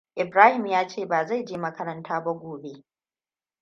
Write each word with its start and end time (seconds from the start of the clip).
Ibrahima 0.21 0.69
ya 0.69 0.87
ce 0.87 1.05
ba 1.05 1.25
zai 1.25 1.43
je 1.45 1.57
makaranta 1.57 2.21
ba 2.23 2.33
gobe. 2.33 2.83